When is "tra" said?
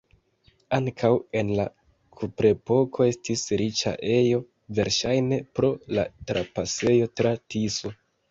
7.21-7.35